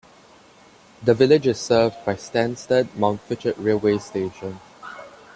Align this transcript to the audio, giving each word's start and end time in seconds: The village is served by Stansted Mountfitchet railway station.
The 1.03 1.13
village 1.13 1.45
is 1.45 1.59
served 1.59 1.97
by 2.07 2.15
Stansted 2.15 2.87
Mountfitchet 2.97 3.53
railway 3.59 3.99
station. 3.99 4.59